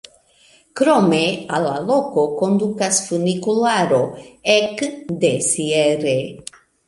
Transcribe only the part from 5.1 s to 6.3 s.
de Sierre.